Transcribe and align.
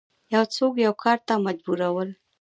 یو 0.33 0.43
څوک 0.55 0.73
یو 0.85 0.93
کار 1.03 1.17
ته 1.27 1.33
مجبورول 1.45 2.09